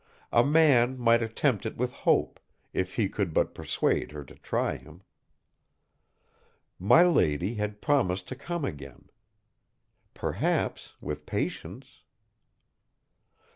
[0.31, 2.39] A man might attempt it with hope,
[2.73, 5.03] if he could but persuade her to try him.
[6.79, 9.11] My lady had promised to come again.
[10.15, 12.01] Perhaps, with patience